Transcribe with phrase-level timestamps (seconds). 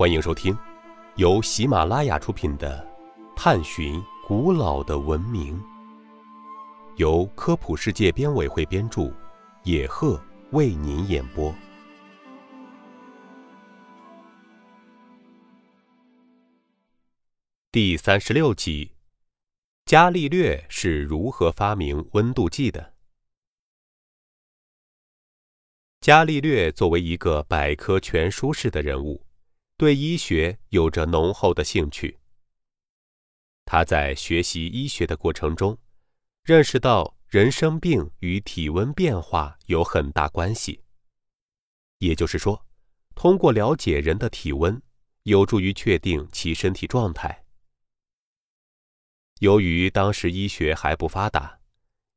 [0.00, 0.56] 欢迎收听
[1.16, 2.82] 由喜马拉雅出品的
[3.36, 5.60] 《探寻古老的文明》，
[6.96, 9.12] 由科普世界编委会编著，
[9.62, 10.18] 野鹤
[10.52, 11.54] 为您演播。
[17.70, 18.92] 第三十六集：
[19.84, 22.94] 伽利略是如何发明温度计的？
[26.00, 29.22] 伽利略作为一个百科全书式的人物，
[29.80, 32.18] 对医学有着浓厚的兴趣。
[33.64, 35.78] 他在学习医学的过程中，
[36.42, 40.82] 认识到人生病与体温变化有很大关系。
[41.96, 42.66] 也就是说，
[43.14, 44.82] 通过了解人的体温，
[45.22, 47.46] 有助于确定其身体状态。
[49.38, 51.58] 由于当时医学还不发达，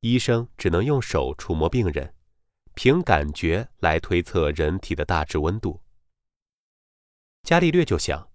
[0.02, 2.14] 医生只能用手触摸病人。
[2.74, 5.83] 凭感觉来推测人体的大致温度。
[7.44, 8.30] 伽利略就想，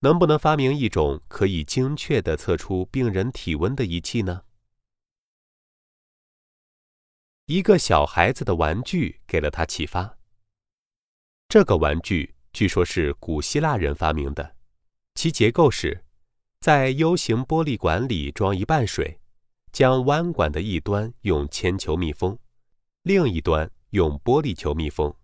[0.00, 4.42] 能不能发明一种可以精确的测出病人体温的仪器呢？
[7.46, 10.18] 一个小孩子的玩具给了他启发。
[11.48, 14.56] 这个玩具据说是古希腊人发明的，
[15.14, 16.04] 其结构是，
[16.60, 19.20] 在 U 型玻璃管里装一半水，
[19.70, 22.36] 将弯管的一端用铅球密封。
[23.02, 25.14] 另一端用玻璃球密封，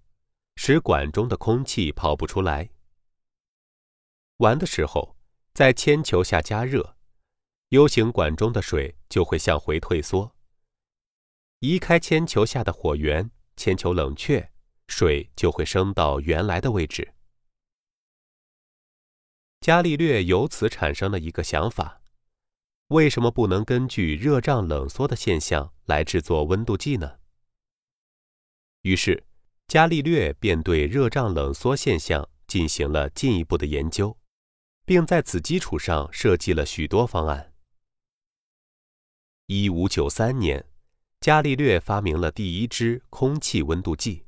[0.55, 2.70] 使管中的空气跑不出来。
[4.39, 5.17] 玩的时候，
[5.55, 6.97] 在铅球下加热
[7.70, 10.37] ，U 型管中的水就会向回退缩。
[11.61, 14.53] 移开铅球下的火源，铅球冷却，
[14.89, 17.14] 水就会升到原来的位置。
[19.62, 22.03] 伽利略由此产生了一个想法：
[22.89, 27.19] 为什么不能根据热胀冷缩的现象来制作温度计呢？
[28.83, 29.27] 于是，
[29.67, 34.17] 伽利略便对热胀冷缩现象进行了进一步的研究，
[34.87, 37.53] 并在此基础上设计了许多方案。
[39.47, 40.64] 一五九三年，
[41.20, 44.25] 伽利略发明了第一支空气温度计。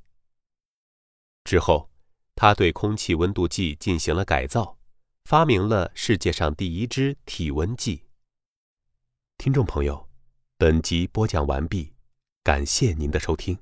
[1.45, 1.91] 之后，
[2.35, 4.79] 他对空气温度计进行了改造，
[5.25, 8.03] 发明了世界上第一支体温计。
[9.39, 10.09] 听众朋友，
[10.57, 11.95] 本集播讲完毕，
[12.43, 13.57] 感谢您的收听。